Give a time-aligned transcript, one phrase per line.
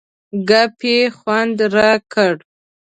[0.49, 2.33] ګپ یې خوند را کړ.